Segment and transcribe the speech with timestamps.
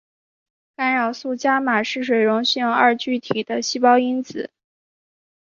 [0.75, 4.49] 干扰素伽玛是水溶性二聚体的细胞因子。